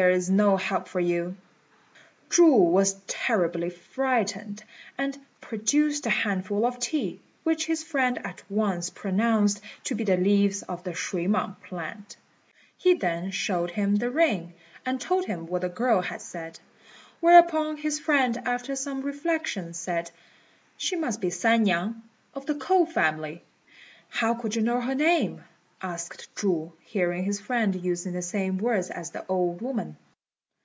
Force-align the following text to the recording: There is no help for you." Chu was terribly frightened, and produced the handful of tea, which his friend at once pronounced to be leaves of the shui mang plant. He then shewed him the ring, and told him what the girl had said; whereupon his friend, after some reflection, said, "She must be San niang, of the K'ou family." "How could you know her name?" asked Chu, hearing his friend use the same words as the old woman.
There 0.00 0.10
is 0.10 0.30
no 0.30 0.56
help 0.56 0.86
for 0.86 1.00
you." 1.00 1.36
Chu 2.30 2.46
was 2.48 2.94
terribly 3.08 3.68
frightened, 3.70 4.62
and 4.96 5.18
produced 5.40 6.04
the 6.04 6.10
handful 6.10 6.64
of 6.64 6.78
tea, 6.78 7.20
which 7.42 7.66
his 7.66 7.82
friend 7.82 8.24
at 8.24 8.44
once 8.48 8.90
pronounced 8.90 9.60
to 9.82 9.96
be 9.96 10.04
leaves 10.04 10.62
of 10.62 10.84
the 10.84 10.94
shui 10.94 11.26
mang 11.26 11.56
plant. 11.64 12.16
He 12.76 12.94
then 12.94 13.32
shewed 13.32 13.72
him 13.72 13.96
the 13.96 14.12
ring, 14.12 14.54
and 14.86 15.00
told 15.00 15.24
him 15.24 15.46
what 15.48 15.62
the 15.62 15.68
girl 15.68 16.00
had 16.00 16.20
said; 16.22 16.60
whereupon 17.18 17.78
his 17.78 17.98
friend, 17.98 18.40
after 18.44 18.76
some 18.76 19.00
reflection, 19.02 19.74
said, 19.74 20.12
"She 20.76 20.94
must 20.94 21.20
be 21.20 21.30
San 21.30 21.64
niang, 21.64 22.02
of 22.36 22.46
the 22.46 22.54
K'ou 22.54 22.86
family." 22.86 23.42
"How 24.10 24.32
could 24.34 24.54
you 24.54 24.62
know 24.62 24.80
her 24.80 24.94
name?" 24.94 25.42
asked 25.80 26.28
Chu, 26.34 26.72
hearing 26.80 27.22
his 27.22 27.38
friend 27.38 27.72
use 27.84 28.02
the 28.02 28.20
same 28.20 28.58
words 28.58 28.90
as 28.90 29.12
the 29.12 29.26
old 29.28 29.62
woman. 29.62 29.96